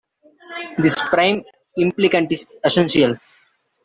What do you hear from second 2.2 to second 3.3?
is "essential".